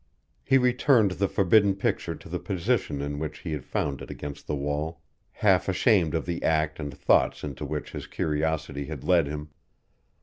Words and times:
He 0.43 0.57
returned 0.57 1.11
the 1.11 1.27
forbidden 1.27 1.75
picture 1.75 2.15
to 2.15 2.27
the 2.27 2.39
position 2.39 3.03
in 3.03 3.19
which 3.19 3.37
he 3.41 3.51
had 3.51 3.63
found 3.63 4.01
it 4.01 4.09
against 4.09 4.47
the 4.47 4.55
wall, 4.55 4.99
half 5.31 5.69
ashamed 5.69 6.15
of 6.15 6.25
the 6.25 6.41
act 6.41 6.79
and 6.79 6.91
thoughts 6.91 7.43
into 7.43 7.65
which 7.65 7.91
his 7.91 8.07
curiosity 8.07 8.85
had 8.85 9.03
led 9.03 9.27
him. 9.27 9.49